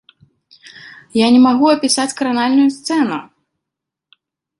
[1.17, 3.21] Я не магу апісаць кранальную сцэну!